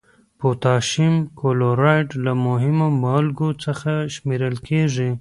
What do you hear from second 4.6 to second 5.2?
کیږي.